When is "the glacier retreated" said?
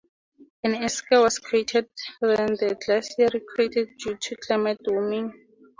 2.55-3.95